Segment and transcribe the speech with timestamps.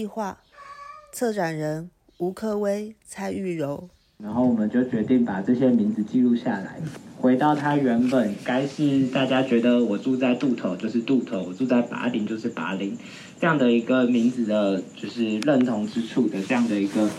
[0.00, 0.38] 计划，
[1.12, 3.90] 策展人吴克威、蔡玉柔。
[4.16, 6.80] 然后我们就决定把这些名字记录下来，
[7.18, 12.96] 回到它原本该是大家觉得我住在渡头就是渡头，我住在拔林就是拔林。
[13.38, 17.10] 这样的一个名字的，就是认同之处的这样的一个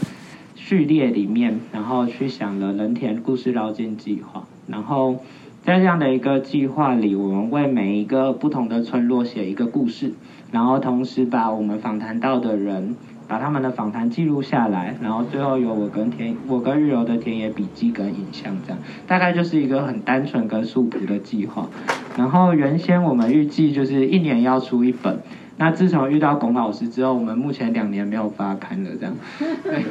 [0.55, 5.23] 序列里面，然后去想了人田故事绕境计划，然后
[5.63, 10.13] 在这样的一个计划里，我们为每一个不同的村落写一个故事，
[10.51, 12.95] 然后同时把我们访谈到的人。
[13.27, 21.69] 把他们的访谈记录下来，然后最后有我跟田我跟日柔的田野笔记跟影像，这样大概就是一个很单纯跟素朴的计划。
[22.17, 25.19] 然后原先我们预计就是一年要出一本，
[25.55, 29.15] 那自从遇到龚老师之后，我们目前两年没有发刊了，这样。
[29.63, 29.85] 对。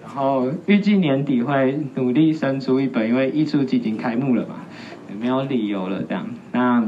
[0.00, 4.54] 然后预计年底会努力生出一本，因为艺术季已经开幕了嘛，
[5.20, 6.28] 没有理由了这样。
[6.52, 6.84] 那。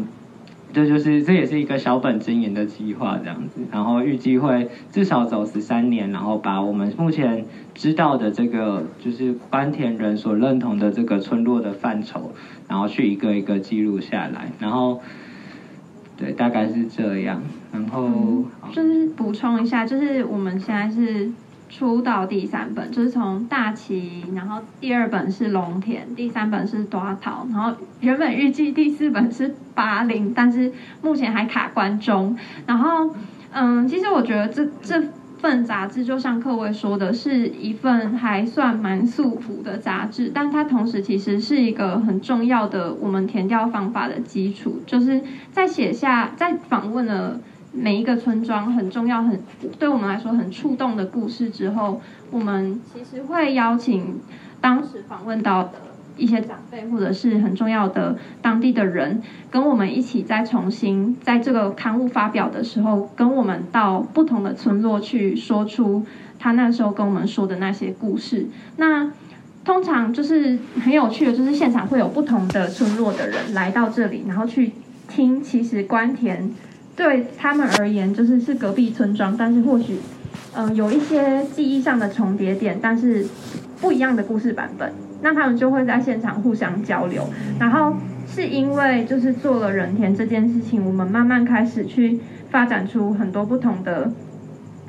[0.73, 7.45] 这就是这也是一个小本经营的计划，这样子，然后预计会至少走十三年，然后把我们目前
[7.75, 12.33] 知道的这个就是关田人所认同的这个村落的范畴，
[12.69, 15.01] 然后去一个一个记录下来，然后
[16.17, 21.31] 对，大概是这样，然后就是补充一下，就是我们现在是。
[21.69, 32.37] 出到第三本就是从大旗，然后第二本是龙田，第三本是多桃，然后原本预计第四本是八零，但是目前还卡关中。
[32.67, 33.15] 然后，
[33.53, 35.03] 嗯，其实我觉得这这
[35.39, 45.21] 份杂志就像各位说的，是一份还算蛮素朴的杂志，但它同时其实是一个很重要的我们填调方法的基础，就是
[45.53, 47.39] 在写下在访问了。
[47.81, 49.41] 每一个村庄很重要，很
[49.79, 52.01] 对我们来说很触动的故事之后，
[52.31, 54.21] 我们其实会邀请
[54.61, 55.73] 当时访问到的
[56.17, 66.05] 一些长辈或者是很重要的当地的人，跟我们一起再重新在这个刊物发表的时候，跟我们到不同的村落去说出
[66.39, 68.47] 他那时候跟我们说的那些故事。
[68.77, 69.13] 那
[69.65, 74.73] 通常就是很有趣的，就是现场会有不同的村落的人来到这里，然后去
[75.09, 76.51] 听，其实关田。
[76.99, 80.01] 对他们而言，就是是隔壁村庄，但是或许，
[80.53, 83.25] 嗯，有一些记忆上的重叠点，但是
[83.81, 84.93] 不一样的故事版本，
[85.23, 87.25] 那他们就会在现场互相交流。
[87.61, 87.95] 然后
[88.27, 92.19] 是因为就是做了人田这件事情，我们慢慢开始去
[92.51, 94.11] 发展出很多不同的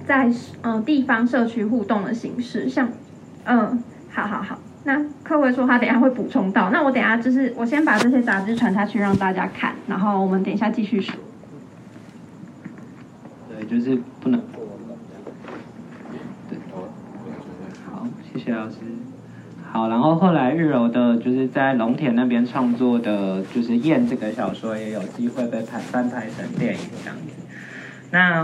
[0.08, 0.31] 在
[0.64, 2.90] 嗯地方社区互动的形式，像
[3.46, 11.14] 嗯，好好好，那柯维说他等下会补充到，那我等下就是我先把这些杂志传下去让大家看，然后我们等一下继续说。
[13.69, 14.41] 就是不能
[17.85, 18.78] 好，谢谢老师。
[19.72, 27.22] 好，然后后来日柔的，就是在龙田那边创作的，就是《燕》这个小说，也有机会被拍翻拍成电影这样子。
[28.09, 28.44] 那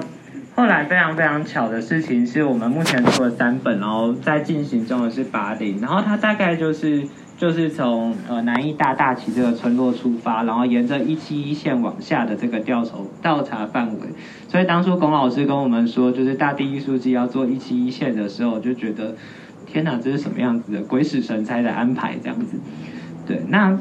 [0.55, 7.07] 后来非常非常巧的事情，是我们目前出了三本，然后在进行中的是八零，然后它大概就是。
[7.37, 14.07] 就是从呃南一大大旗这个村落出发，然后沿着一七一线往下的这个调查调查范围，
[14.47, 19.15] 所以当初龚老师跟我们说，就是大地艺术季要做一七一线的时候，我就觉得
[19.65, 22.57] 天哪，这是什么样子的鬼使神差的安排这样子。
[23.27, 23.77] 对，那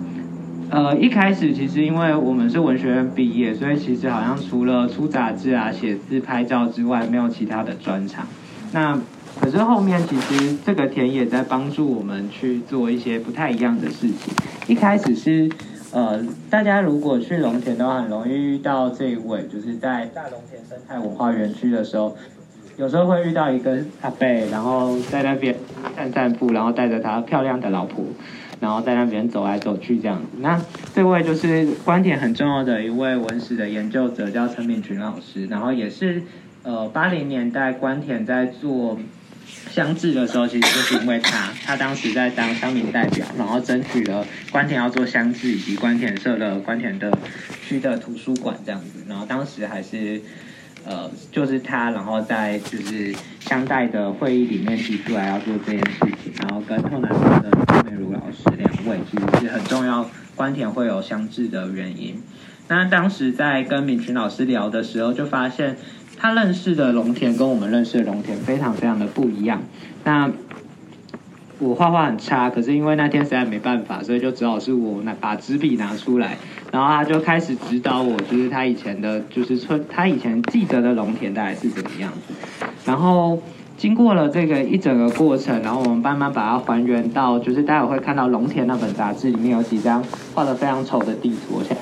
[0.71, 8.27] 呃一开始其实因为我们是文学院毕业，所以其实好像除了出杂志啊、写字、拍照之外，没有其他的专长。
[8.73, 8.99] 那
[9.45, 14.33] 可是后面其实这个田野在帮助我们去做一些不太一样的事情。
[14.67, 15.51] 一开始是，
[15.93, 16.19] 呃，
[16.49, 22.17] 大家如果去龙田的话，很容易遇到这一位，就是在大龙田生态文化园区的时候，
[22.79, 25.55] 有时候会遇到一个阿贝，然后在那边
[25.95, 28.03] 散散步，然后带着他漂亮的老婆，
[28.61, 30.29] 然后在那边走来走去这样子。
[30.39, 30.59] 那
[30.95, 36.23] 这位就是关田很重要的一位文史的研究者，叫陈敏群老师，然后也是
[36.63, 38.99] 呃八零年代关田在做。
[39.75, 47.11] 相治的时候，其实就是因为他，他当时在当乡民代表，然后争取了关田要做乡治，以及关田设了关田的
[47.67, 49.03] 区的图书馆这样子。
[49.09, 50.23] 然后当时还是，
[50.85, 57.11] 呃，就是他，然后在就是乡代的会议里面提出来要做这件事情，然后跟后南
[57.43, 62.23] 的周美如老师两位，其实是很重要关田会有乡治的原因。
[62.69, 65.77] 那当时在跟敏群老师聊的时候，就发现。
[66.17, 69.63] 他认识的龙田跟我们认识的龙田非常非常的不一样。
[70.05, 70.31] 那
[71.61, 76.37] 我画画很差，可是因为那天实在没办法，所以就只好是我拿把纸笔拿出来，
[76.73, 82.13] 然后他就开始指导我，就是他以前的，就是村他以前记得的龙田大概是怎么样。
[82.85, 83.39] 然后
[83.77, 91.59] 经过了这个一整个过程，然后我们慢慢把它还原到，就是待会会看到龙田那本杂志里面有几张画的非常丑的地图。
[91.59, 91.77] 我现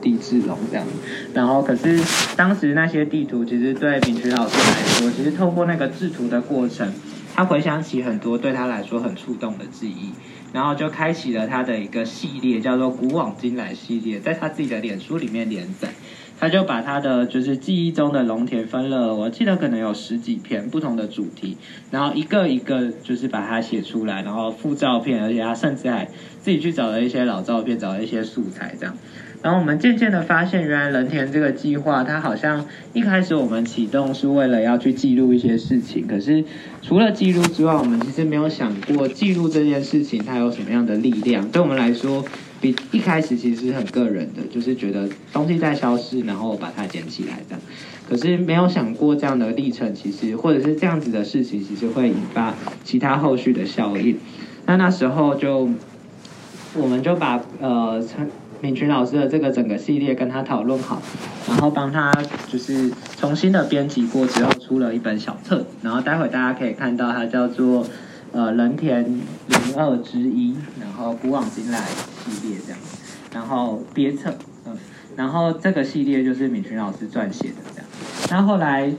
[0.00, 0.86] 地志龙这样。
[1.34, 2.00] 然后可是
[2.36, 6.92] 当时那些地图其实对敏群老师来说，其实透过那个制图的过程，
[7.34, 10.10] 他回想起很多对他来说很触动的记忆，
[10.52, 15.88] 然后就开启了他的一个系列，叫做“古往今来”系列，在他自己的脸书里面连载。
[16.40, 21.56] 他就把他的就是记忆中的农田分了，我记得可能有十几篇不同的主题，
[21.90, 26.04] 然后一个一个就是把它写出来，然后附照片，而且他甚至还
[26.40, 28.96] 自己去找了一些老照片，找了一些素材这样。
[29.42, 36.44] 然后我们渐渐的发现，原来人田这个计划，它好像一开始我们启动是为了要去记录一些事情，可是
[36.82, 42.24] 除了记录之外，我们其实没有想过记录这件事情它有什么样的力量，对我们来说。
[42.60, 47.60] 比一开始其实很个人的，就是觉得东西在消失，然后把它捡起来这样。
[48.08, 54.18] 可是没有想过这样的历程，其实或者是这样子的事情，其实会引发其他后续的效应。
[54.66, 55.68] 那那时候就，
[56.74, 58.28] 我们就把呃陈
[58.60, 61.00] 敏群老师的这个整个系列跟他讨论好，
[61.46, 62.12] 然后帮他
[62.48, 65.66] 就是重新的编辑过之后，出了一本小册子。
[65.82, 67.86] 然后待会大家可以看到，它叫做。
[68.32, 72.78] 呃，人田零二之一，然后古往今来系列这样，
[73.32, 74.34] 然后憋册，
[74.66, 74.76] 嗯，
[75.16, 77.86] 然后这个系列就是敏群老师撰写的这样。
[78.30, 78.92] 那后来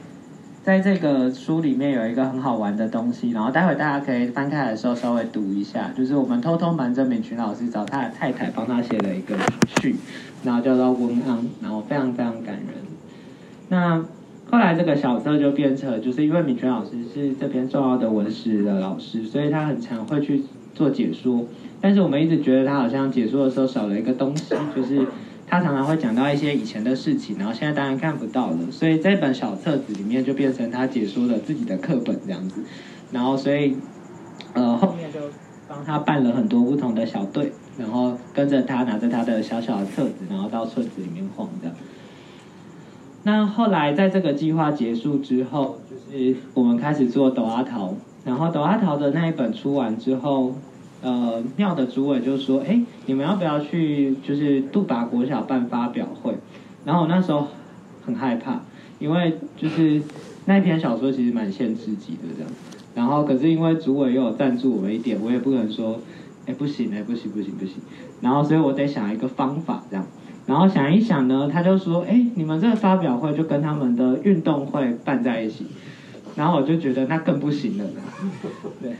[0.63, 9.37] 在这个书里面有一个很好玩的东西，然后待会大家可以翻开的时候稍微读一下，就是我们偷偷瞒着敏群老师找他的太太帮他写了一个
[9.79, 9.95] 序，
[10.43, 12.65] 然后叫做文安，然后非常非常感人。
[13.69, 14.03] 那。
[14.51, 20.43] 后来这个小册就变成，就是因为敏泉老师是这边重要的文史的老师，所以他很常会去
[20.73, 21.45] 做解说。
[21.79, 25.05] 但是我们一直觉得他好像解说的时候少了一个东西，就是
[25.47, 28.57] 他常常会讲到一些以前的事情，然后现在当然看不到了。
[28.71, 32.63] 所以这本小册子里面就变成他解说的自己的课本这样子。
[33.11, 33.75] 然后所以，
[34.53, 35.19] 呃，后面就
[35.67, 41.71] 帮他办了很多不同的小队，然后跟着他拿着他的小小的册子，然后到村子里面晃的。
[43.23, 47.93] 那后来在这个计划结束之后，就是我们开始做抖阿桃，
[48.23, 50.55] 然后抖阿桃的那一本出完之后，
[51.01, 56.33] 呃，庙的主委就说：“哎，你们要不要去就是杜拔国小办发表会？”
[56.85, 57.47] 然后我那时候
[58.05, 58.61] 很害怕，
[58.99, 60.01] 因为就是
[60.45, 62.51] 那篇小说其实蛮限制级的这样，
[62.95, 65.99] 然后可是因为主委又有赞助我们一点，我也不能说
[66.47, 67.75] ：“哎，不行，哎，不行，不行，不行。”
[68.21, 70.05] 然后所以我得想一个方法这样。
[70.49, 75.67] 然后想一想呢，他就说：“哎，你们这个发表会就跟他们的运动会办在一起。”
[76.35, 77.85] 然后我就觉得那更不行了，
[78.81, 78.93] 对，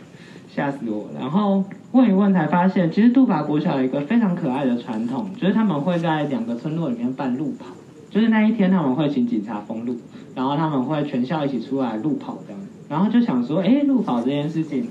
[0.48, 1.07] 吓死我。
[1.19, 1.63] 然后
[1.94, 7.66] 问一问才发现，其实杜法国小有一个非常可爱的传统，就是他们会在两个村落里面办路跑，
[8.12, 9.98] 就是那一天他们会请警察封路，
[10.36, 12.62] 然后他们会全校一起出来路跑这样。
[12.88, 14.88] 然后就想说：“哎，路跑这件事情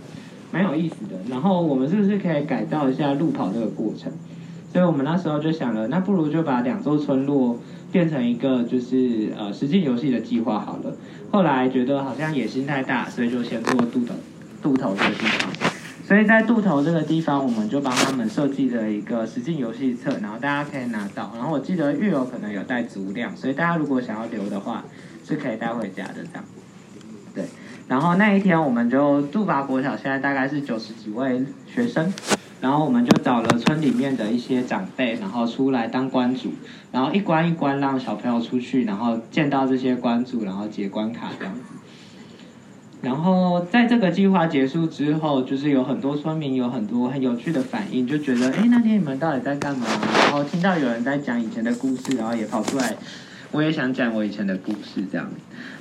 [0.51, 1.15] 蛮有意思的。
[1.31, 4.11] 然后我们是不是可以改造一下路跑这个过程？”
[4.73, 7.59] 所以我们那时候就想了，那不如就把两座村落
[7.91, 10.95] 变成一个就是呃实际游戏的计划好了。
[11.31, 14.15] 后来觉得好像野心太大，所以就先做渡头
[14.63, 15.51] 渡头这个地方。
[16.07, 21.33] 所以在渡头这个地方，我们就帮他们设计了一个实际游戏册，然后大家可以拿到。
[21.35, 24.85] 然后我记得月游可能有带足量，所以大家如果想要留的话，
[25.27, 26.45] 是可以带回家的这样。
[27.35, 27.45] 对，
[27.89, 32.11] 然后那一天我们就杜拔国小现在大概是九十几位学生。
[32.61, 36.53] 然后我们就找了村里面的一些长辈，然后出来当关主，
[36.91, 41.61] 然后一关一关让小朋友出去，然后见到这些关主，然后结关卡这样子。
[43.01, 49.87] 然后在这个计划结束之后，就是有很多村民有很多很有趣的反应，就觉得哎，那天你们到底在干嘛？
[50.25, 52.97] 然后听到有人在讲以前的故事，然后也跑出来，
[53.53, 55.31] 我也想讲我以前的故事这样。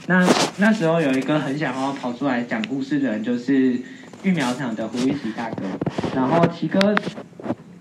[0.05, 0.23] 那
[0.57, 3.81] 那时候有一个很想要跑出来讲故事的人，就是。
[4.23, 5.63] 育苗场的胡一奇大哥，
[6.15, 6.95] 然后奇哥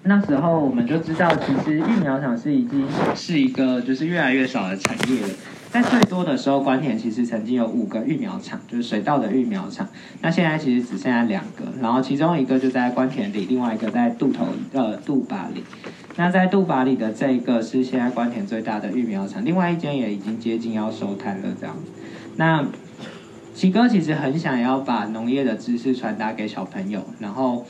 [0.05, 5.29] 那时候我们就知道，其实育苗场是已经是一个就是越来越少的产业了。
[5.69, 9.87] 在最多的时候，关田其实曾经有五个育苗场，就是水稻的育苗场。
[10.23, 15.65] 那现在其实只剩下两个，然后其中一个就在关田里，另外一个在渡头呃渡拔里。
[16.15, 21.77] 那在渡拔里的这一个是现在关田最大的育苗场，另外一间也已经接近要收摊了这样。
[22.37, 22.65] 那
[23.57, 27.65] 奇哥其实很想要把农业的知识传达给小朋友，然后，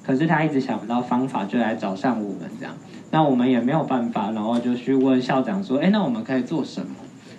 [0.00, 2.72] 可是他一直想不到方法，就来找上我们这样。
[3.10, 6.94] 那我们也没有办法，然后就去问校长说：“哎，那我们可以做什么？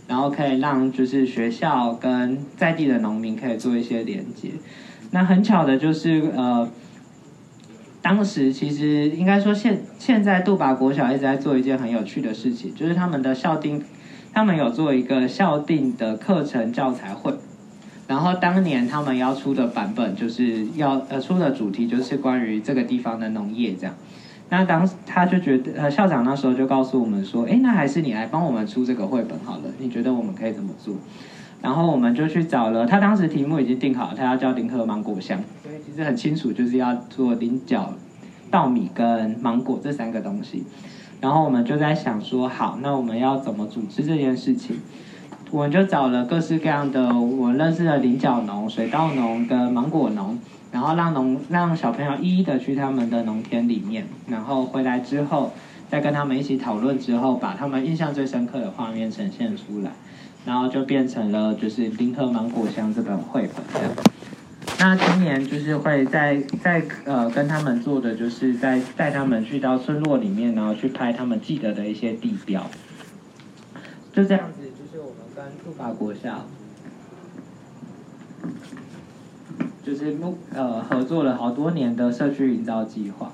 [0.05, 4.49] 然后可以让就是学校跟在地的农民可以做一些连接。”
[5.11, 6.67] 那很巧的就是呃，
[8.01, 13.81] 当时其实应该说现现在杜拔国小一直在做一件很有趣的事情，就是他们的校定，
[14.33, 17.33] 他们有做一个校定的课程教材会。
[18.07, 23.95] 然后当年他们要出的版本就是要呃出的主题就是关于这个地方的农业这样，
[24.49, 30.93] 那当他就觉得，呃，校长那时候就告诉我们说，哎，那还是你来帮我们出这个绘本好了，你觉得我们可以怎么做？
[31.61, 37.93] 然后我们就去找了，他当时题目已经定好，他要叫林和芒果香，所以其实很清楚，就是要做菱角、
[38.51, 40.65] 稻米跟芒果这三个东西。
[41.21, 44.75] 然后我们就在想说，好，那我们要怎么组织这件事情？
[45.53, 50.35] 我们就找了各式各样的我认识的菱角农、水稻农跟芒果农，
[50.71, 55.53] 然后让农让小朋友一一的去他们的农田里面，然后回来之后
[55.91, 59.91] 再跟他们一起讨论之后，把他们印象最深刻的画面呈现出来。
[60.43, 63.91] 然后就变成了就是《林和芒果香》这本绘本这样。
[64.79, 72.65] 那今年就是会在在呃跟他们做的，就是在带他们去到村落里面，然后去拍他们记得的一些地标。
[74.11, 74.62] 就这样子，
[75.77, 76.45] 法国校，
[79.83, 83.31] 就是目呃合作了好多年的社区营造计划。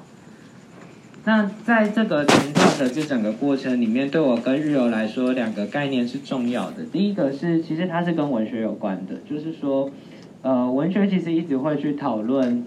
[1.26, 6.84] 那在这个成长的这整个过程里面，对我跟日游来说，两个概念是重要的。
[6.92, 9.92] 第一个是，其实它是跟文学有关的，就是说，
[10.42, 12.66] 呃，文学其实一直会去讨论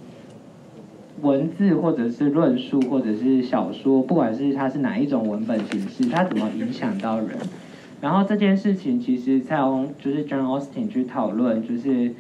[1.23, 7.31] 文字或者是论述或者是小说，不管是它是哪一种文本形式，它怎么影响到人。
[8.03, 12.13] 然后这件事情其实从就是 John Austin 去讨论，就是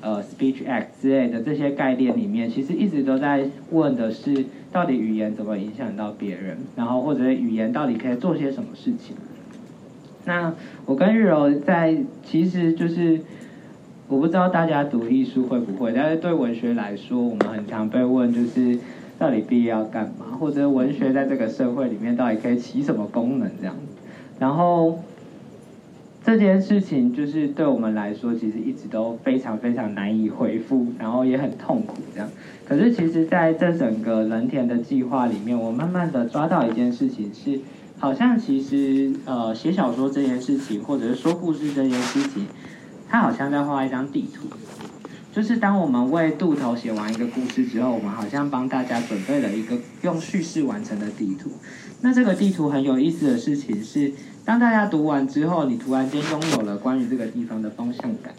[0.00, 4.46] 呃 Speech Act 之类的这些概念里面，其实一直都在问的是。
[4.74, 6.58] 到底语言怎么影响到别人？
[6.74, 9.14] 然后或者语言到底可以做些什么事情？
[10.24, 10.52] 那
[10.84, 13.20] 我跟玉柔在，其实就是
[14.08, 18.76] 我不知道大家读艺术会不会，但是对文学来说，我们很常被问，就是
[19.16, 20.36] 到底毕业要干嘛？
[20.40, 23.48] 或者文学在这个社会里面到底可以起什么功能？
[23.60, 23.94] 这样子，
[24.40, 24.98] 然后。
[26.24, 32.26] 这件事情就是对我们来说，其实一直都非常非常难以回复，然后也很痛苦这样。
[32.66, 37.60] 可是其实在这整个人田的计划里面，我慢慢的抓到一件事情是，
[37.98, 42.46] 好像其实呃写小说这件事情，或者是说故事这件事情，
[43.06, 44.48] 它好像在画一张地图。
[45.30, 51.50] 就是当我们为渡头写完一个故事之后，我们好像帮大家准备了一个用叙事完成的地图。
[52.00, 54.10] 那这个地图很有意思的事情是。
[54.44, 58.34] 当大家读完之后，你突然间拥有了关于这个地方的方向感。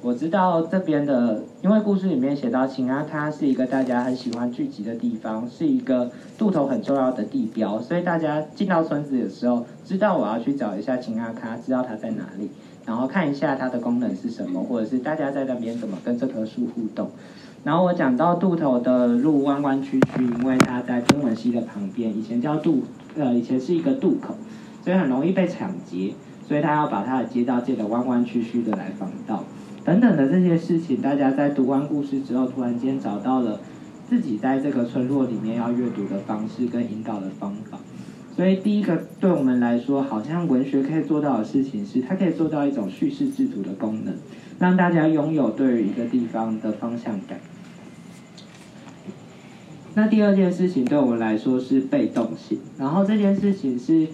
[0.00, 12.48] 我知道这边的，因为故事里面写到秦阿卡是一个大家很喜欢聚集的地方，是一个渡头很重要的地标，所以大家进到村子的时候，知道我要去找一下秦阿卡，知道它在哪里，
[12.86, 17.10] 然后看一下它的功能是什么，或者是大家在那边怎么跟这棵树互动。
[17.64, 22.84] 然后我讲到渡头的路弯弯曲曲，因为它在中文溪的旁边，以前叫渡，
[23.16, 24.36] 呃，以前是一个渡口。
[24.82, 26.14] 所以很容易被抢劫，
[26.46, 29.44] 所以他要把他的街道建得弯弯曲曲的来防盗，
[29.84, 33.60] 等等的这些事情，大家在读完故事之后，突然间找到了
[34.08, 37.78] 自己在这个村落里面要阅读的方式跟引导的方法。
[38.34, 44.14] 所以第一个对我们来说，好像文学可以做到的事情是，它可以做到一种叙事制图的功能，
[44.58, 47.40] 让大家拥有对于一个地方的方向感。
[49.94, 54.06] 那第二件事情对我们来说是被动性，然后这件事情是。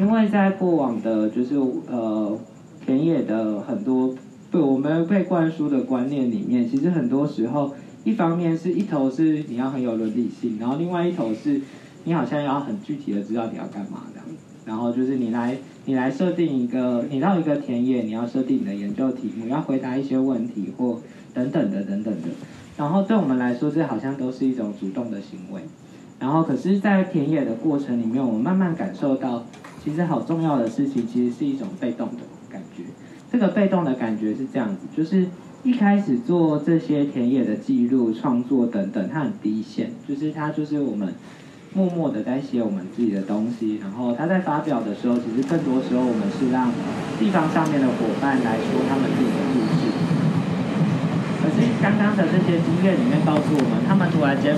[0.00, 2.38] 因为在过往的，就是呃
[2.86, 4.14] 田野的很多
[4.50, 11.60] 被我们被灌输的观念里面，其实很多时候，一方面是一头是你要很有伦理性，然后另外一头是
[12.04, 14.26] 你好像要很具体的知道你要干嘛这样，
[14.64, 20.98] 然后就是你来你来设定一个，你到一个田野，你要设定你的研究题目，要回答一些问题或
[21.34, 22.28] 等等的等等的，
[22.78, 25.60] 然后对我们来说，这好像都是一种主动的行为，
[26.20, 29.42] 然后可是，在田野的过程里面，我们慢慢感受到。
[29.82, 32.20] 其实好重要的事情，其实是一种被动的
[32.52, 32.82] 感觉。
[33.32, 35.24] 这个被动的感觉是这样子，就是
[35.62, 41.14] 一开始做这些田野的记录、创作等等，它很低线，就是它就是我们
[41.72, 43.78] 默默的在写我们自己的东西。
[43.80, 46.70] 然后他在发表的时候，其实更多时候我们是让
[47.18, 49.88] 地方上面的伙伴来说他们自己的故事。
[51.40, 54.54] 可是刚刚的这些经验里面告诉我们，他们突然间，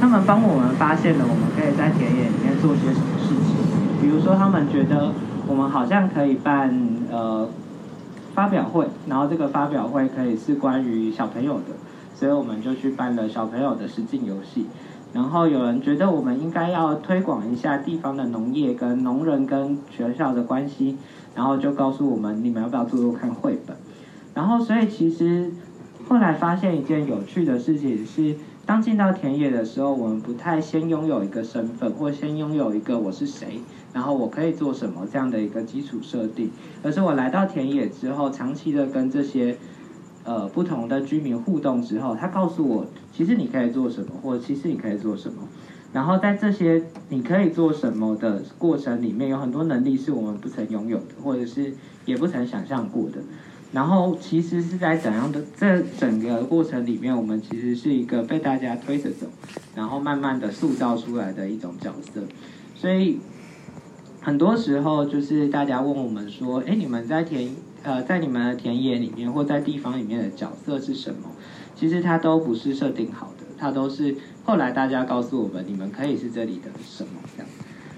[0.00, 3.54] 他们帮我们发现了我们可以在田野里面做些什么事情。
[4.00, 5.12] 比如说，他们觉得
[5.46, 6.74] 我们好像可以办
[7.10, 7.48] 呃
[8.34, 11.76] 发表会，然后这个发表会可以是关于小朋友的，
[12.14, 14.66] 所以我们就去办了小朋友的实境游戏。
[15.14, 20.98] 然后有人觉得我们应该要推广一下地方的农业跟农人跟学校的关系，
[21.34, 23.76] 然后就告诉我们你们要不要做做看绘本。
[24.34, 25.52] 然后所以其实
[26.08, 28.36] 后来发现一件有趣的事情是。
[28.66, 33.60] 当进到田野的时候，我们不太先拥有一个身份，或先拥有一个我是谁，
[33.92, 36.50] 然后我可以做什么这样的一个基础设定，
[36.82, 39.58] 而是我来到田野之后，长期的跟这些
[40.24, 45.46] 呃不同的居民互动之后，他告诉我，其实你可以做什么，或其实你可以做什么。
[45.92, 51.74] 然后在这些你可以做什么的过程里面，有很多能力是我们不曾拥有的，或者是
[52.06, 53.20] 也不曾想象过的。
[53.74, 59.26] 然后其实是在怎样的这整个过程里面，我们其实是一个被大家推着走，
[59.74, 62.22] 然后慢慢的塑造出来的一种角色。
[62.76, 63.18] 所以
[64.20, 67.50] 很多时候就是大家问我们说：“哎，你们在田
[67.82, 71.28] 呃在你们的田野里面或在地方里面的角色是什么？”
[71.74, 74.14] 其实它都不是设定好的，它都是
[74.44, 77.50] 后来大家告诉我们，你们可以是这里的什么这样。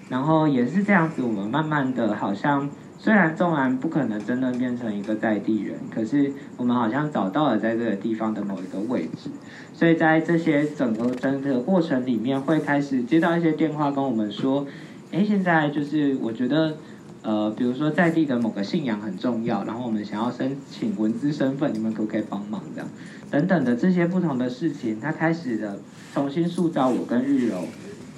[0.08, 2.70] 然后也是这样子，我们慢慢的好像。
[2.98, 9.30] 虽然纵然不可能真的变成一个在地人，可是我们好像找到了在这个地方的某一个位置，
[9.72, 14.66] 所以在这些整个整个过程里面，会开始接到一些电话跟我们说，
[15.12, 16.76] 哎，现在就是我觉得，
[17.22, 22.88] 呃，比如说在地的某个信仰很重要，然后我们想要申请文资身份，你们可不可以帮忙这样？
[23.30, 25.78] 等等的这些不同的事情，他开始的
[26.14, 27.64] 重新塑造我跟日柔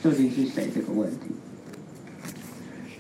[0.03, 1.35] 究竟是谁这个问题。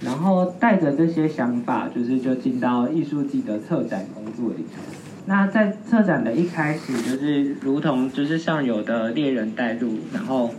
[0.09, 4.81] 然后带着这些想法，就是就进到艺术季的策展工作里头。
[5.27, 10.51] 那在策展的一开始，就是如同就是上有的猎人带路，然后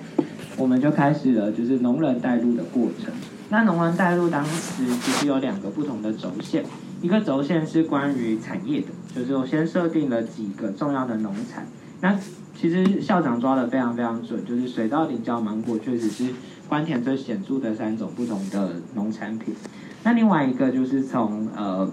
[0.55, 3.11] 我们就开始了就是农人带路的过程。
[3.49, 6.63] 那农人带路当时其实有两个不同的轴线，
[7.01, 11.65] 一个轴线是关于产业的，就是我先设定了几个重要的农产。
[12.01, 12.15] 那
[12.55, 16.25] 其实校长抓的非常非常准，就是水稻、菱角、芒果，确实是。
[16.69, 19.55] 关田最显著的三种不同的农产品，
[20.03, 21.91] 那另外一个就是从呃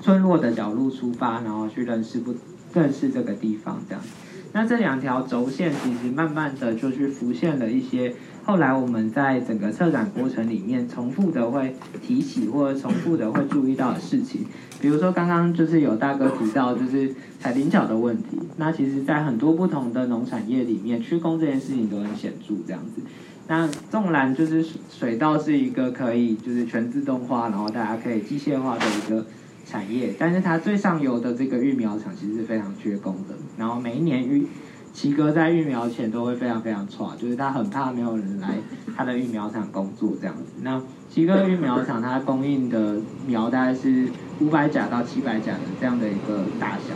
[0.00, 2.34] 村落的角度出发，然后去认识不
[2.72, 4.02] 认识这个地方这样。
[4.52, 14.46] 那这两条轴线其实慢慢的就去浮现了一些后来我们在整个策展过程里面重复的会提起或者重复的会注意到的事情，
[14.80, 23.02] 比如说刚刚就是有大哥提到就是采菱角的问题，那其实在很多不同的农产业里面，驱工这件事情都很显著这样子。
[23.48, 29.24] 那纵然就是水稻是一个可以就是全自动化，然后大家可以机械化的一个
[29.64, 33.34] 产业，但是它最上游的这个育苗厂其实是非常缺工的。
[33.56, 34.46] 然后每一年育
[34.92, 38.48] 奇哥在育苗前都会非常非常差，就是他很怕没有人来
[38.96, 40.42] 他的育苗厂工作这样子。
[40.62, 44.08] 那奇哥育苗厂它供应的苗大概是
[44.40, 46.94] 五百甲到七百甲的这样的一个大小，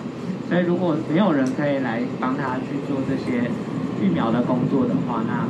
[0.49, 3.51] 所以如果没有人可以来帮他去做这些
[4.03, 5.47] 育苗的工作的话，那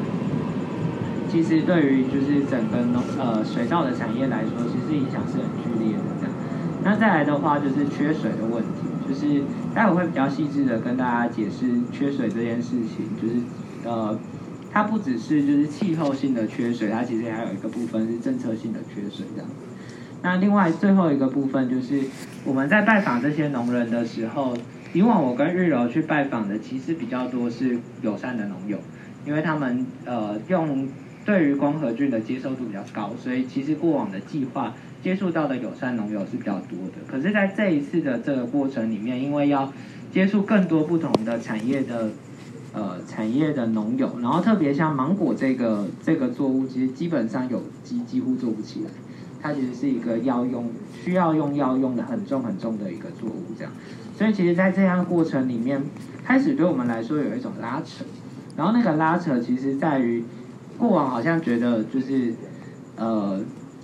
[1.31, 6.35] 其实对于就是整个农呃水稻的产业来说，其实影响是很剧烈的这样。
[6.83, 13.35] 那再来的话就是缺水的问题，就是待会会比较细致的跟大家解释缺水这件事情，就是
[13.85, 14.19] 呃
[14.73, 19.49] 它不只是就是气候性的缺水，它其实还有一个部分是政策性的缺水这样。
[20.23, 22.03] 那另外最后一个部分就是
[22.45, 24.57] 我们在拜访这些农人的时候，
[24.93, 28.79] 以往我跟日柔去拜访的其实比较多是友善的农友，
[29.25, 30.89] 因为他们呃用。
[31.25, 37.05] 对于光合菌的接受度比较高，所以其实过往的计划接触到的友善农友是比较多的。
[37.07, 39.71] 可是，在这一次的这个过程里面，因为要
[40.13, 42.09] 接触更多不同的产业的
[42.73, 48.91] 呃产业的农友，然后特别像芒果这个这个作物，其实基本上有机几乎做不起来，
[49.43, 50.71] 它其实是一个要用
[51.05, 53.73] 需要用药用的很重很重的一个作物，这样。
[54.17, 55.83] 所以，其实，在这样过程里面，
[56.25, 58.05] 开始对我们来说有一种拉扯，
[58.57, 60.25] 然后那个拉扯其实在于。
[60.81, 62.33] 过往好像觉得就是，
[62.97, 63.39] 呃，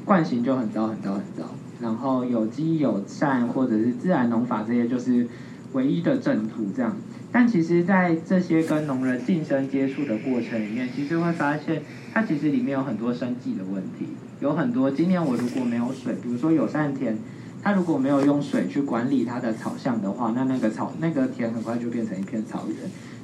[0.07, 1.45] 惯行就很糟很糟很糟，
[1.79, 5.29] 然后有机友善或者是自然农法这些就是
[5.75, 6.97] 唯一的正途这样。
[7.31, 11.83] 但其实，在这些跟农人近身接触的过程里面，其实会发现
[12.15, 14.07] 它其实里面有很多生计的问题，
[14.41, 17.19] 有很多今天我如果没有水，比如说有善田，
[17.63, 22.77] 它如果没有用水去管理它的草项的话，那那个草那个田很快就变成一片草原。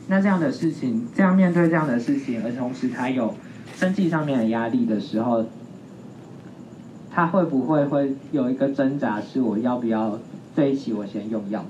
[0.08, 3.34] 那这样的事情，这样面对这样的事情，而同时它有。
[3.74, 5.44] 生计上面的压力的时候，
[7.10, 9.20] 他会不会会有一个挣扎？
[9.20, 10.18] 是我要不要
[10.54, 11.64] 这一期我先用药？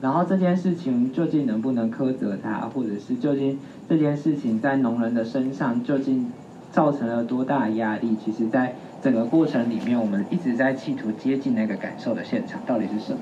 [0.00, 6.30] 然后这件事情究竟能不能苛责他，或者是究竟这件事情在农人的身上究竟
[6.70, 8.16] 造成了多大的压力？
[8.24, 13.18] 其实，在整个过程里面，我们一直在企图接近那个感受的现场，到底是什么？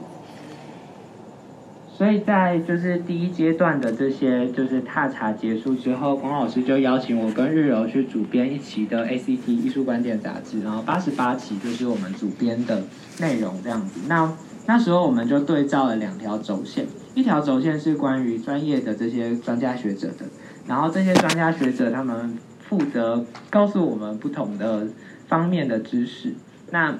[1.97, 12.83] 所以在就是第一阶段的这些就是踏查结束之后，龚老师就邀请我跟日柔去主编一期的 ACT 艺术观点杂志，然后八十八期就是我们主编的
[13.19, 14.01] 内容这样子。
[14.09, 14.31] 那
[14.67, 20.27] 那时候我们就对照了两条轴线，一条轴线是关于专业的这些专家学者的，
[20.69, 24.87] 然后这些专家学者他们负责告诉我们不同的
[25.29, 26.35] 方面的知识。
[26.71, 26.99] 那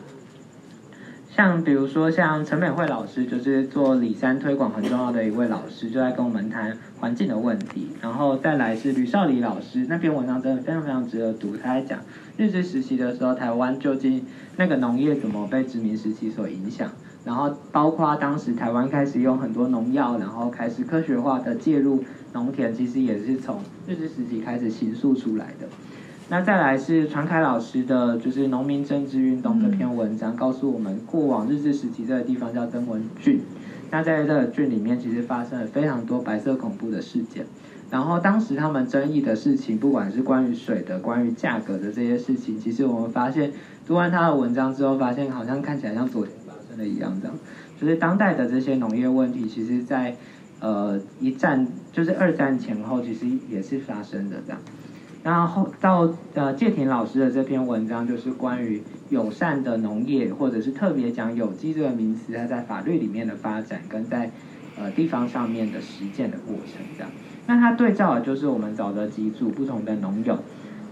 [1.37, 7.89] 像比如说像陈美惠老师，就是做里山推广很重要的一位老师，就在跟我们谈环境的问题。
[8.01, 11.55] 然后再来是吕少礼老师，那篇文章真的非常非常值得读。
[11.55, 11.99] 他在讲
[12.39, 14.25] 日治时期的时候，台湾究竟
[14.57, 16.91] 那个农业怎么被殖民时期所影响，
[17.23, 25.69] 然后包括当时台湾开始用很多农药，然后开始科学化的介入农田，其实也是从日治时期开始形塑出来的。
[26.29, 33.41] 那再来是传凯老师的，就是农民政治运动这篇文章，告诉我们过往日治时期这个地方叫曾文郡。
[33.93, 37.47] 那在这个郡里面，其实发生了非常多白色恐怖的事件。
[37.93, 43.53] 然后当时他们争议的事情，不管是关于水的、关于价格的这些事情，其实我们发现
[43.87, 47.39] 读完他的文章之后，发现好像看起来像昨天发生的一样，这样。
[47.81, 50.17] 就是当代的这些农业问题，其实在
[50.59, 54.61] 呃一战，就是二战前后，其实也是发生的这样。
[55.27, 64.31] 然后到呃介廷老师的这篇文章，就是关于友善的农业，或者是特别讲有机这个名词，它在法律里面的发展，跟在
[64.79, 67.11] 呃地方上面的实践的过程这样。
[67.49, 70.39] 那它对照的就是我们找的几组不同的农友，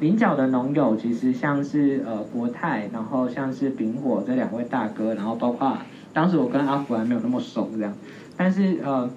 [0.00, 5.78] 菱角的农友其实像是呃国泰，然后像是丙火这两位大哥，然后包括
[6.12, 7.94] 当时我跟阿福还没有那么熟这样，
[8.36, 9.08] 但是呃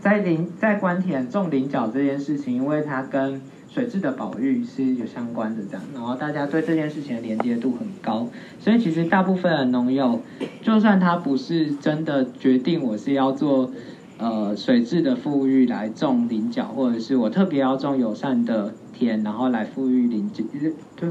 [0.00, 3.42] 在菱在关田种菱角这件事情，因为它跟
[3.74, 8.28] 水质的保育是有相关的，这样，然后大家对这件事情的连接度很高，
[8.60, 10.20] 所以其实大部分的农友，
[10.62, 13.72] 就算他不是真的决定我是要做
[14.18, 20.44] 呃水质的富裕来种菱角，或者是我特别要种友善的田，然后来富裕菱角，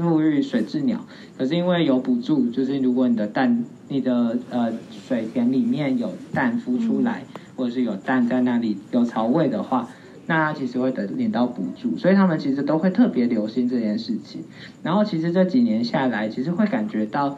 [0.00, 1.04] 富裕水质鸟，
[1.36, 7.24] 可是因为有补助，就是如果你的蛋，你的呃水田里面有蛋孵出来，
[7.56, 9.86] 或者是有蛋在那里有巢位的话。
[10.26, 14.42] 那他其实会得领到补助，所以他们其实都会特别留心这件事情。
[14.82, 17.36] 然后其实这几年下来，其实会感觉到，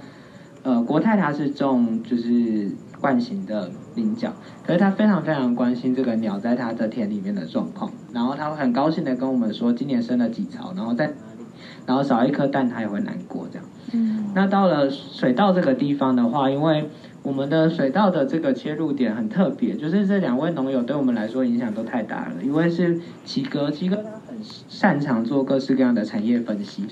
[0.63, 2.71] 呃，国泰他是种就是
[3.01, 4.33] 惯型的菱角，
[4.65, 7.91] 可是他非常非常关心这个鸟在他的田里面的状况。
[8.13, 11.45] 然后他会很高兴的跟我们说，今年生了几巢，然后在哪里，
[11.87, 13.67] 然后少一颗蛋他也会难过这样。
[13.93, 14.31] 嗯。
[14.35, 16.89] 那到了水稻这个地方的话，因为
[17.27, 22.37] 我们的水稻的这个切入点很特别，就是这两位农友对我们来说影响都太大了。
[22.45, 26.85] 一位是齐哥，齐哥他很擅长做各式各样的产业分析，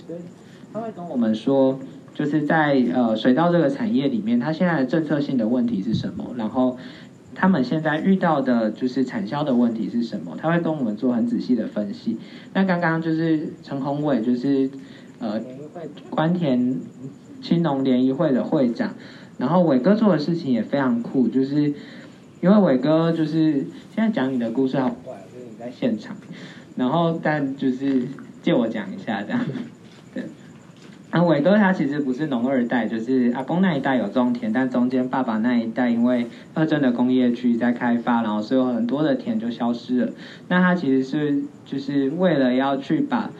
[0.72, 1.78] 他会跟我们说，
[2.14, 6.76] 就是在呃水稻这个产业里面，它现在的政策性的问题是什么，然后
[7.36, 12.18] 他们现在遇到的就是产销的问题是什么，他会跟我们做很仔细的分析。
[12.52, 14.68] 那刚刚就是陈宏伟，就是
[15.20, 15.40] 呃
[16.10, 16.80] 关田
[17.40, 18.94] 青农联谊会的会长。
[19.36, 21.74] 然后伟哥做的事情也非常酷，就是
[22.40, 26.16] 因为伟哥就是现在讲你的故事好怪，就是你在现场，
[26.76, 28.06] 然后但就是
[28.42, 29.40] 借我讲一下这样，
[30.14, 30.22] 对。
[31.10, 40.12] 啊，伟哥他其实不是农二代，就是阿公那一代有种田，但中间爸爸那一代因为二镇的工业区在开发，然后所以有很多的田就消失了。
[40.48, 43.30] 那他其实是就是为了要去把。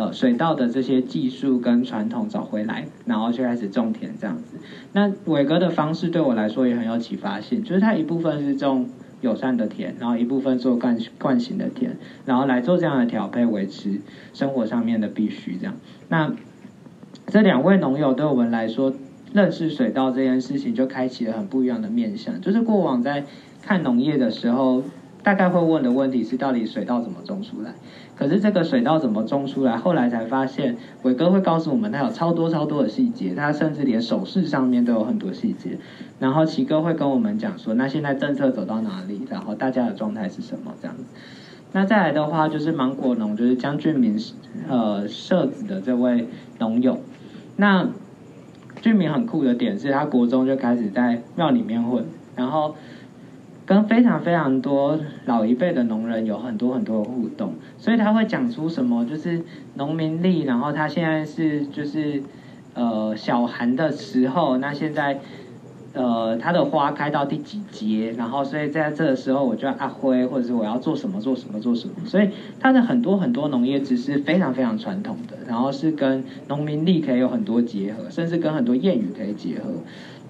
[0.00, 4.56] 呃，水稻的这些技术跟传统找回来，然后就开始种田这样子。
[4.94, 8.88] 那伟哥的方式对我来说也很有启发性，就是他一部分是种
[9.20, 14.00] 友善的田，然后一部分做惯惯型的田，然后来做这样的调配，维持
[14.32, 15.74] 生活上面的必须这样。
[16.08, 16.32] 那
[17.26, 18.94] 这两位农友对我们来说，
[19.34, 22.40] 认识水稻这件事情就开启了很不一样的面向。
[22.40, 23.26] 就是过往在
[23.60, 24.82] 看农业的时候，
[25.22, 27.74] 大概会问的问题是，到底水稻怎么种出来？
[28.16, 29.76] 可是这个水稻怎么种出来？
[29.76, 35.78] 后来才发现，伟哥会告诉我们，他有超多超多的细节，他甚至连手势上面都有很多细节。
[36.18, 39.22] 然后奇哥会跟我们讲说，那现在政策走到哪里？
[39.30, 40.72] 然后大家的状态是什么？
[40.80, 40.96] 这样。
[41.72, 44.18] 那再来的话，就是芒果农，就是江俊明
[44.68, 46.28] 呃设子的这位
[46.58, 46.98] 农友。
[47.56, 47.88] 那
[48.80, 52.04] 俊明很酷的点是他国中就开始在庙里面混，
[52.36, 52.74] 然后。
[53.70, 59.44] 跟非常非常多老一辈的农人有很多很多的互动，所以他会讲出什么，就是
[59.76, 62.20] 农民历，然后他现在是就是
[62.74, 65.20] 呃小寒的时候，那现在
[65.92, 72.28] 呃他的花开到第几节，然后所以在这个时候我就要阿辉，或者是我要做什么做什么做什么，所以
[72.58, 79.70] 他的很多很多农业知识非常非常传统的，然后是跟农民历可以有很多结合，甚至跟很多谚语可以结合。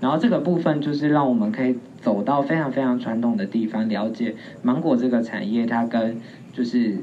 [0.00, 6.20] 然后这个部分就是让我们可以走到非常非常传统的地方，了解芒果这个产业它跟
[6.52, 6.98] 就是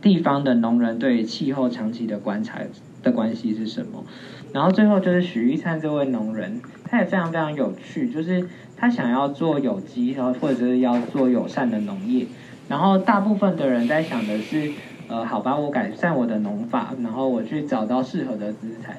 [0.00, 2.60] 地方的农人对气候长期的观察
[3.02, 4.04] 的关系是什么。
[4.52, 12.24] 然后最后就是许玉灿这位农人，他也非常非常有趣，就是他想要做有机，然后或者是要做友善的农业。
[12.68, 14.70] 然后大部分的人在想的是，
[15.08, 18.98] 呃，好吧，我改善我的农法，然后我去找到适合的资材。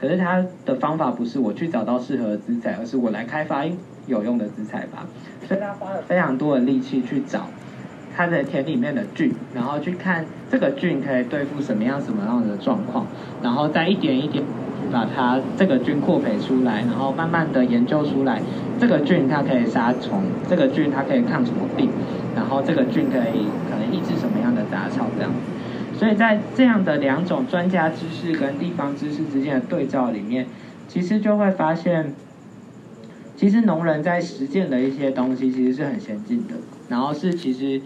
[0.00, 3.64] 可是他的方法不是我去找到适合的资材，而是我来开发
[4.06, 5.06] 有用的资材吧。
[5.46, 7.46] 所以他花了非常多的力气去找
[8.16, 13.06] 他的田里面的菌，然后去看这个菌可以对付什么样什么样的状况，
[13.42, 14.44] 然后再一点一点
[14.92, 18.40] 把它这个菌扩培出来，然后慢慢的研究出来
[18.80, 21.90] 这个菌它可以杀虫，这个菌它可以抗什么病，
[22.34, 25.55] 然后这个菌可以可能抑制什么样的杂草这样子。
[25.98, 30.46] 所以在这样的两种专家知识跟地方知识之间的对照里面，
[30.88, 32.14] 其实就会发现，
[33.36, 36.54] 其实农人在实践的一些东西其实是很先进的，
[36.88, 37.80] 然后是其实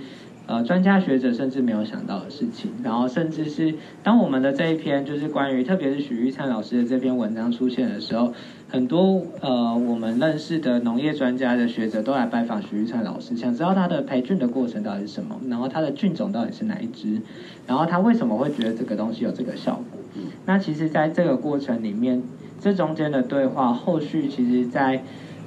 [0.50, 8.34] 呃专家学者甚至没有想到的事情，然后甚至是当我们的这一篇就是关于特别是许玉灿老师的这篇文章出现的时候。
[8.72, 17.20] 很多呃，我们认识的农业专家的学者都来拜访许玉灿老师，想知道他的培菌的过程到底是什么，然后他的菌种到底是哪一支，
[17.66, 20.00] 然后他为什么会觉得这个东西有这个效果。
[20.46, 22.22] 那其实，在这个过程里面，
[22.60, 25.02] 这中间的对话，后续其实，在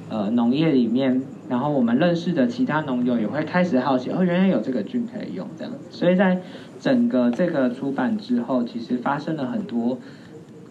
[0.10, 5.74] 呃农业里面，然后我们认识的其他农友也会开始好奇，哦，原来有这个菌可以用这样。
[5.90, 6.42] 所以在
[6.80, 9.98] 整个这个出版之后，其实发生了很多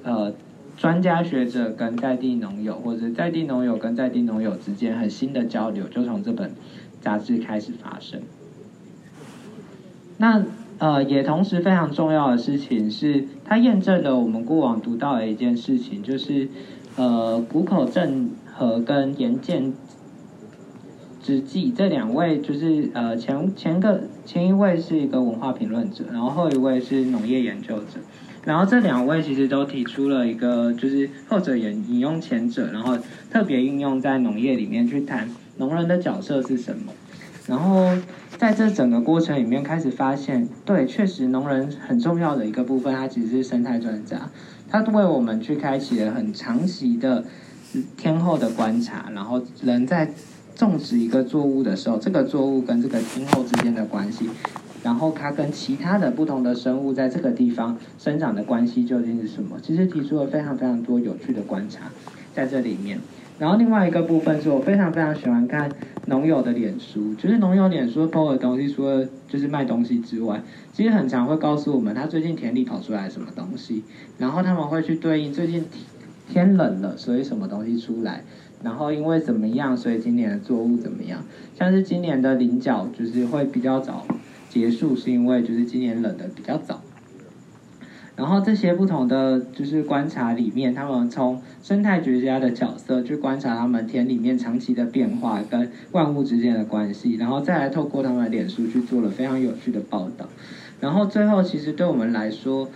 [0.02, 0.32] 呃。
[0.74, 6.50] 专家学者跟在地农友，或者在地农友跟在地农友之间很新的交流，就从这本
[7.00, 8.22] 杂志开始发生。
[10.16, 10.42] 那
[10.78, 16.48] 呃，也同时非常重要的事情是，它验证了我们过往读到的一件事情，就是
[16.96, 19.74] 呃，谷口正和跟岩见
[21.22, 28.00] 之纪这两位，就是呃前前个前一位是一个文化评论者，然后后一位是农业研究者。
[28.44, 32.98] 然后这两位其实都提出了一个，就是后者引引用前者，然后
[33.30, 36.92] 特别应用在农业里面去谈农人的角色是什么。
[37.46, 37.90] 然后
[38.38, 44.28] 在这整个过程里面，开始发现，对，确实农人很重要的一个部分，他其实是生态专家，
[44.68, 47.24] 他为我们去开启了很长期的
[47.96, 49.08] 天候的观察。
[49.14, 50.10] 然后人在
[50.66, 54.28] 种植一个作物的时候，这个作物跟这个天候之间的关系。
[54.82, 59.56] 然后它跟其他的不同的生物在这个地方生长的关系究竟是什么？
[59.62, 61.92] 其实提出了非常非常多有趣的观察
[62.34, 62.98] 在这里面。
[63.38, 65.70] 然后另外一个部分是我非常非常喜欢看
[66.06, 73.84] 农友的脸书，就是农友脸书 PO 的东西，除了就是卖东西之外，其实很常会告诉我们他最近田里跑出来什么东西，
[74.18, 75.64] 然后他们会去对应最近
[76.28, 78.24] 天冷了，所以什么东西出来，
[78.62, 81.22] 然后因为怎么样，所以今年的作物怎么样？
[81.58, 84.06] 像是今年的菱角就是会比较早。
[84.48, 86.82] 结束是因为就是今年冷的比较早，
[88.14, 100.28] 然后这些不同的就是观察里面，他们从生态学家的角色去观察他们田里面长期的变化跟万物之间的关系，然后再来透过他们的脸书去做了非常有趣的报道，
[100.78, 102.68] 然后最后其实对我们来说，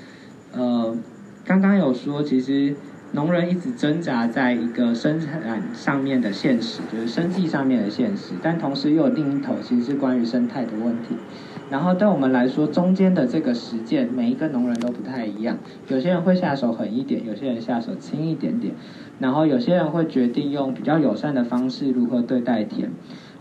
[0.55, 0.97] 呃，
[1.45, 2.75] 刚刚有说其实。
[3.13, 11.15] 农人一直挣扎在一个生产上面的现实，就是生计上面的现实，但同时又有另一头，其实是关于生态的问题。
[11.71, 15.57] 然后对我们来说，中间的这个实践，每一个农人都不太一样。
[15.89, 18.75] 有些人会下手狠一点，有些人下手轻一点点。
[19.19, 22.91] 然后有些人会决定用比较友善的方式如何对待田。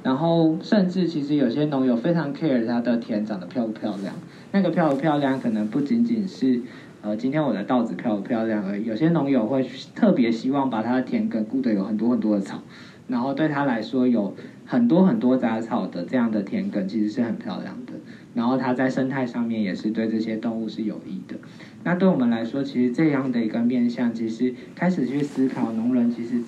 [0.04, 4.14] 然后甚至其实有些农友非常 care 他的田长得漂不漂亮。
[4.52, 6.62] 那个漂不漂亮，可能不仅仅是。
[7.06, 8.66] 呃，今天我的稻子漂不漂亮？
[8.66, 8.86] 而已。
[8.86, 9.64] 有些农友会
[9.94, 12.64] 特别希望把他的田埂顾得有很多很多的草，
[13.08, 17.94] 然后对他来说有很多很多杂草的这样的田埂其实是很漂亮的。
[18.34, 21.36] 然后他在生态上面也是对这些动物是有益的。
[21.84, 26.42] 那对我们来说，其实这样的一个面向，其实开始去思考，农人其实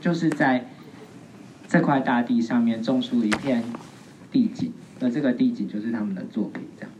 [0.00, 0.64] 就是在
[1.66, 3.64] 这块大地上面种出一片
[4.30, 6.92] 地景，而这个地景就是他们的作品，这样。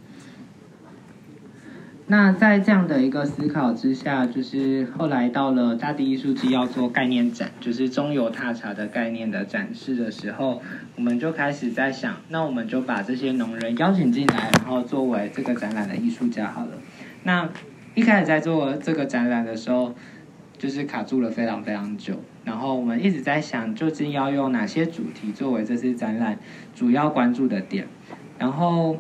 [2.07, 10.61] 那在这样的一个思考之下，就是后来到了大地艺术季要做概念展，就是中游踏茶的概念的展示的时候，
[10.97, 16.73] 我们就开始在想，那我们就把这些农人邀请进来，然后作为这个展览的艺术家好了。
[17.23, 17.49] 那
[17.95, 19.95] 一开始在做这个展览的时候，
[20.59, 26.39] 就是卡住了非常非常久，然后我们一直在想，究竟要用哪些主题作为这次展览
[26.75, 27.87] 主要关注的点，
[28.39, 28.99] 然后。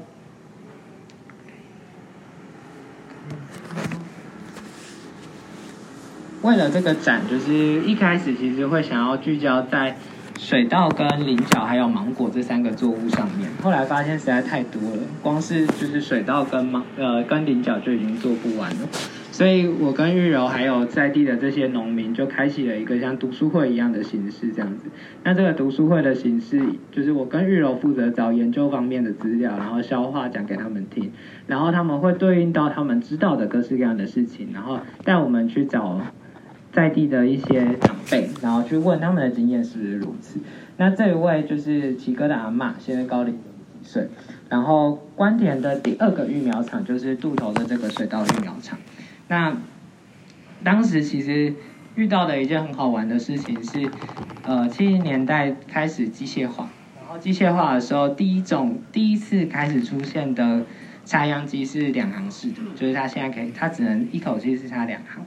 [6.44, 9.96] 为了这个展，就是一开始其实会想要聚焦在
[10.38, 13.48] 水稻、跟菱角还有芒果这三个作物上面。
[13.62, 18.86] 后来发现实在太多了，光是就是水稻跟芒呃跟菱角就已经做不完了。
[19.32, 24.90] 所以我跟玉柔还有在地的这些农民就开启了一个像读书会一样的形式，这样子。
[25.22, 26.60] 那这个读书会的形式，
[26.92, 31.10] 就是我跟玉柔负责找研究方面的资料，然后消化讲给他们听，
[31.46, 36.02] 然后他们会对应到他们知道的各式各样的事情，然后带我们去找。
[36.74, 40.40] 在地的一些长辈，然后去问他们的经验是不是如此。
[40.76, 44.08] 那这一位就是奇哥的阿嬷，现在高龄几岁。
[44.48, 48.78] 然后关田的第二个育苗场就是渡头的这个水稻育苗场。
[49.28, 49.56] 那
[50.62, 51.54] 当时其实
[51.94, 53.88] 遇到的一件很好玩的事情是，
[54.42, 56.68] 呃，七零年代开始机械化，
[57.00, 60.62] 然后机械化的时候，第一种第一次开始出现的
[61.04, 65.24] 插秧机是两行式的，就是它现在可以，它只能一口气是插两行。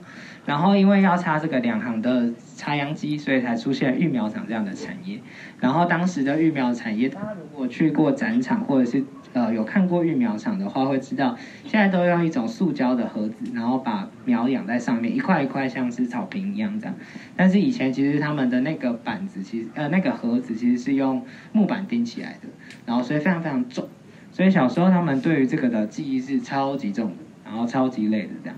[0.48, 5.20] 然后因为要插这个两行的插秧机，所以才出现育苗场这样的产业。
[5.60, 16.94] 然后当时的育苗产业，大家如果去过展场或者是呃有看过育苗场的话，会知道现在都用一种塑胶的盒子，然后把苗养在上面，一块一块像是草坪一样这样。
[17.36, 22.48] 但是以前其实他们的那个板子，其实呃那个盒子其实是用木板钉起来的，
[22.86, 23.86] 然后所以非常非常重。
[24.32, 28.56] 所以小时候他们对于这个的记忆是超级重的，然后超级累的这样。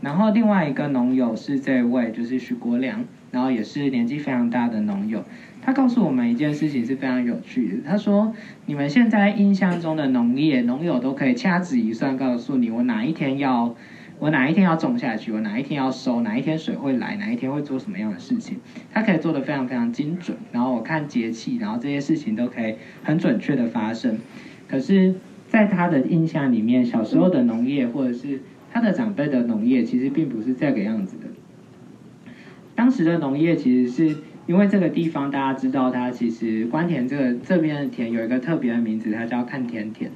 [0.00, 5.24] 然后另外一个农友是这位，就是许国良，然后也是年纪非常大的农友。
[5.62, 7.74] 他告诉我们一件事情是非常有趣的。
[7.86, 8.34] 他说
[8.64, 13.74] ：“你们现在印象中的农业，农友都可以掐指一算，告诉你我哪一天要，
[14.18, 18.56] 我哪一天要种下去，我哪一天要收，哪一天水会来，哪一天会做什么样的事情。
[18.90, 20.38] 他可以做的非常非常精准。
[20.50, 24.16] 然后我看节气，然后这些事情都可以很准确的发生。
[24.66, 25.14] 可是，
[25.46, 28.40] 在他的印象里面，小时候的农业或者是……
[28.72, 31.24] 他的长辈的农业其实并不是这个样子的。
[32.74, 40.10] 当时的农业其实是因为这个地方，大家知道它其实关田这个这边的田有一个特别的名字，它叫看田田。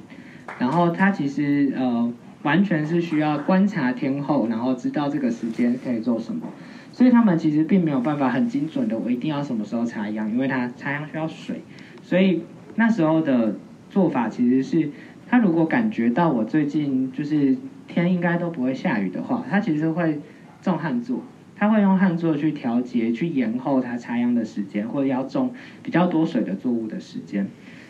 [0.57, 2.11] 然后它其实呃
[2.43, 6.47] 完全是需要观察天候，然后知道这个时间可以做什么。
[6.91, 11.61] 所以他们其实并没有办法很精准的，我一定要什么时候插秧，因为它插秧需要水。
[12.01, 12.41] 所以
[12.75, 13.55] 那时候的
[13.89, 14.89] 做法其实是，
[15.27, 17.55] 他如果感觉到我最近就是。
[17.87, 20.19] 天应该都不会下雨的话，它其实会
[20.61, 21.23] 种旱作，
[21.55, 27.47] 它会用旱作去调节、去延后它插秧的时间，或者要种比较多水的作物的时间。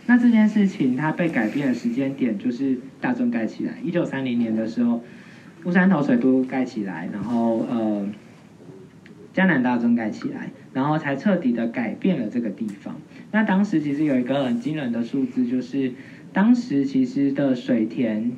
[0.08, 5.02] 那这件事情它被改变的时间点就是大圳盖起来，一九三零年的时候，
[5.64, 8.08] 乌山头水都盖起来，然后呃
[9.34, 12.96] 江南大圳盖起来，然后才彻底的改变了这个地方。
[13.32, 15.92] 那当时其实有一个很惊人的数字，就是
[16.32, 18.32] 当时其实的水田。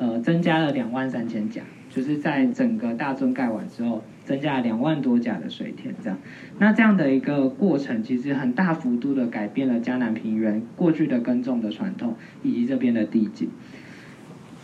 [0.00, 1.60] 呃，增加了两万三千甲，
[1.90, 6.18] 就是在整个大圳盖完之后，增加了两万多甲的水田，这样。
[6.58, 13.50] 那这样的一个过程，其实很大幅度的改变了江南平原过去的耕种的传统以及这边的地景。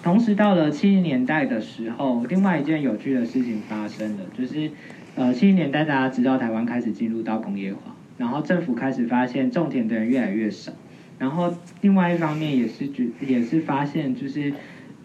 [0.02, 4.70] 同时，到了七零年代的时候，另外一件有趣的事情发生了，就是
[5.16, 10.72] 呃，七零年代大家知道台湾开始进入到工业化，然后政府开始发现种田的人越来越少，
[11.18, 14.54] 然后另外一方面也是觉也是发现就是。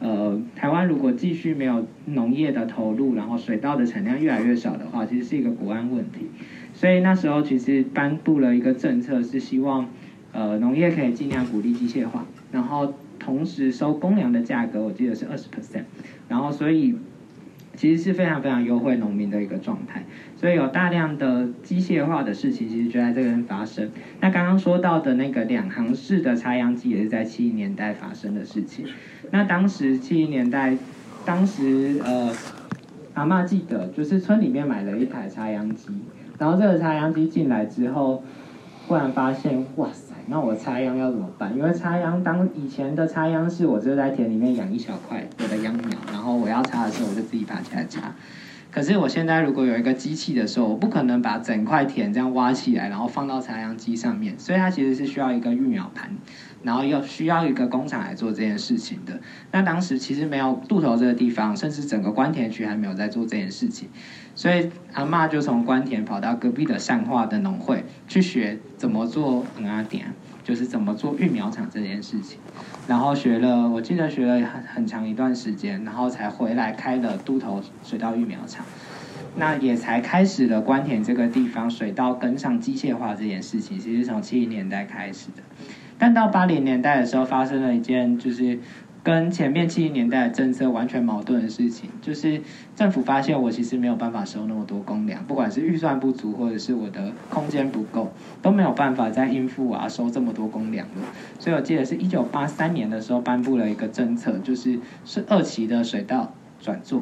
[0.02, 6.30] 呃，台湾如果继续没有农业的投入，然后水稻的产量越来越少的话，其实是一个国安问题。
[6.74, 9.88] 所以那时候其实颁布了一个政策，是希望
[10.34, 15.84] 呃农业可以尽量鼓励机械化，然后同时收公粮的价格，我记得是二十 percent，
[16.28, 16.98] 然后所以。
[17.76, 20.04] 其实是非常非常优惠农民的一个状态，
[20.36, 23.90] 所以有大量的机械化的事情，其实就在这边发生。
[24.20, 28.86] 那刚刚说到的那个两行式的插秧机，也是在七零年代发生的事情。
[29.32, 30.78] 那当时七零年代，
[31.26, 32.32] 当时呃，
[33.14, 35.90] 阿妈记得就是村里面买了一台插秧机，
[36.38, 38.24] 然后这个插秧机进来之后，
[38.88, 40.11] 忽然发现，哇塞！
[40.28, 41.56] 那我插秧要怎么办？
[41.56, 48.14] 因为插秧当以前的插秧是我就在田里面养一小块我的秧苗，然后我要插的时候我就自己爬起来插。
[48.72, 56.10] 可是我现在如果有一个机器的时候，我不可能把整块田这样挖起来，然后放到插秧机上面，所以它其实是需要一个育苗盘，
[56.64, 59.20] 然后要需要一个工厂来做这件事情的。
[59.52, 63.90] 那当时其实没有渡头这个地方，甚至整个关田区还没有在做这件事情。
[64.36, 70.14] 所以阿妈就从关田跑到隔壁的善化的农会去学怎么做阿点，
[70.52, 72.38] 就是怎么做育苗场这件事情。
[72.86, 78.66] 然后学了，我记得学了很很长一段时间，然后才回来开了都头水稻育苗场。
[79.38, 85.42] 那也才开始了关田这个地方水稻跟上机械化这件事情，其实从七零年代开始的。
[85.98, 88.60] 但到八零年代的时候，发生了一件就是。
[89.04, 92.42] 跟前面七零年代政策完全矛盾的事情，就是
[92.76, 101.02] 政府发现我其实没有办法收那么多公粮，不管是预算不足或者是我的空间不够，都没有办法再应付啊收这么多公粮了。
[101.40, 107.02] 所以我记得是一九八三年的时候颁布了一个政策，就是是二期的水稻转做。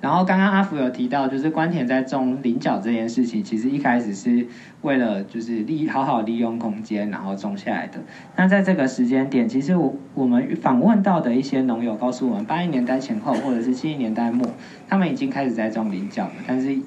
[0.00, 4.46] 然后刚刚阿福有提到，就是关田在种菱角这件事情，其实一开始是
[4.82, 7.98] 为了就是利好好利用空间，然后种下来的。
[8.36, 14.48] 那在这个时间点，其实我我们访问到的一些农友告诉我们，八零年代前后或者是七零年代末，
[14.88, 16.78] 他们已经开始在种菱角了，但是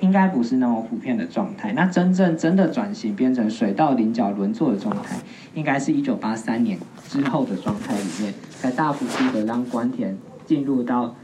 [0.00, 1.72] 应该不是那么普遍的状态。
[1.74, 5.18] 那真正真的转型变成水稻菱角轮作的状态，
[5.52, 6.78] 应该是一九八三年
[7.10, 11.14] 之后的状态里面，才大幅度的让关田进入到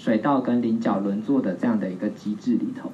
[0.00, 2.90] 水稻跟菱角轮作的这样的一个机制里头。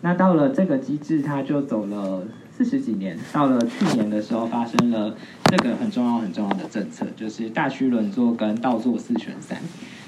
[0.00, 3.16] 那到了这个机制，它就走了四十几年。
[3.32, 9.56] 到了去年的时候，发生了这个很重要很重要的政策，就是大区轮作跟倒作四选三。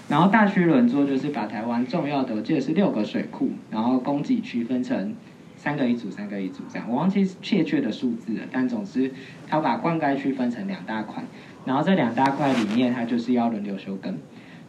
[0.08, 5.14] 然后大区轮作就是把台湾重要的，我记得是六个水库，然后供给区分成
[5.56, 6.88] 三个一组，三个一组这样。
[6.90, 9.12] 我忘记确切的数字了，但总之
[9.46, 11.22] 它把灌溉区分成两大块，
[11.64, 14.18] 然后这两大块里面，它就是要轮流休耕。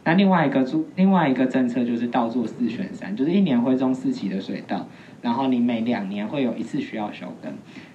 [0.04, 4.86] 那另外一个注另外一个政策就是倒作四选三，就是一年会种四期的水稻。
[5.20, 7.52] 然后你每两年会有一次需要休耕，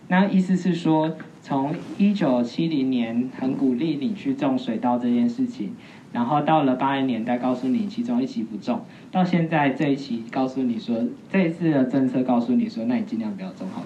[0.07, 5.75] 那意思是说，从一九七零年很鼓励你去种水稻这件事情，
[6.13, 13.83] 然后到了八零年代告诉你其中一期不种，到现在这一期告诉你说这一次的政策告诉你说，那你尽量不要种好，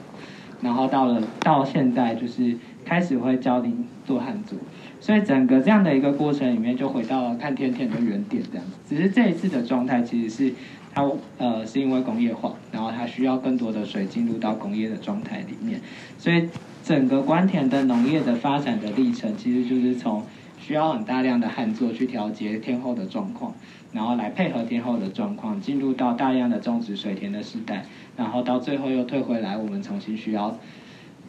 [0.62, 2.56] 然后到了到现在就是
[2.86, 3.74] 开始会教你
[4.06, 4.58] 做汉族，
[5.02, 10.54] 所以整个这样的一个过程里面就回到了看天天的原点这样子，只是这一次的状态其实是。
[10.94, 15.80] 它呃是因为工业化，然后它需要更多的水进入到工业的状态里面，
[16.18, 16.50] 所以
[16.84, 20.22] 整个关田的农业的发展的历程，其实就是从
[20.60, 23.56] 需要很大量的旱作去调节天候的状况，
[23.94, 27.86] 然后来配合天候的状况，进入到大量的种植水田的时代，
[28.18, 30.60] 然后到最后又退回来，我们重新需要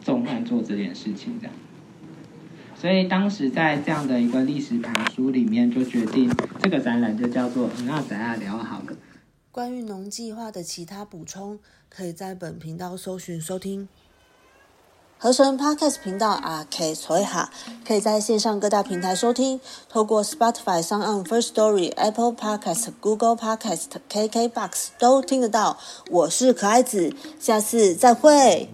[0.03, 1.55] 种旱做这件事情这样。
[2.83, 6.29] 所以当时在这样的一个历史爬书里面，就决定
[6.61, 8.97] 这个展览就叫做“那咱俩聊好了”。
[9.53, 13.87] 关于农计划的其他补充，可以在本频道搜寻收听。
[15.17, 17.49] 合成 Podcast 频道啊，K 崔哈，
[17.87, 25.77] 可以在线上各大平台收听，透过 Spotify、s o n on First Story、Apple Podcast、Google Podcast、KKBox 都听得到。
[26.11, 28.67] 我是可爱子，下次再会。